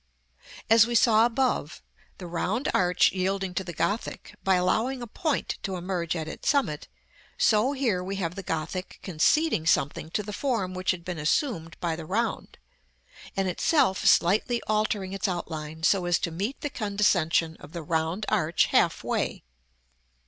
As 0.67 0.87
we 0.87 0.95
saw 0.95 1.27
above,§ 1.27 1.73
XIV., 1.75 1.81
the 2.17 2.25
round 2.25 2.67
arch 2.73 3.11
yielding 3.11 3.53
to 3.53 3.63
the 3.63 3.71
Gothic, 3.71 4.33
by 4.43 4.55
allowing 4.55 4.99
a 4.99 5.05
point 5.05 5.59
to 5.61 5.75
emerge 5.75 6.15
at 6.15 6.27
its 6.27 6.49
summit, 6.49 6.87
so 7.37 7.73
here 7.73 8.03
we 8.03 8.15
have 8.15 8.33
the 8.33 8.41
Gothic 8.41 8.97
conceding 9.03 9.67
something 9.67 10.09
to 10.09 10.23
the 10.23 10.33
form 10.33 10.73
which 10.73 10.89
had 10.89 11.05
been 11.05 11.19
assumed 11.19 11.79
by 11.79 11.95
the 11.95 12.07
round; 12.07 12.57
and 13.37 13.47
itself 13.47 14.03
slightly 14.07 14.59
altering 14.65 15.13
its 15.13 15.27
outline 15.27 15.83
so 15.83 16.05
as 16.05 16.17
to 16.17 16.31
meet 16.31 16.61
the 16.61 16.71
condescension 16.71 17.55
of 17.59 17.71
the 17.71 17.83
round 17.83 18.25
arch 18.27 18.65
half 18.71 19.03
way. 19.03 19.43